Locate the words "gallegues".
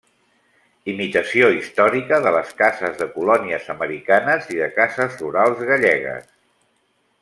5.73-6.31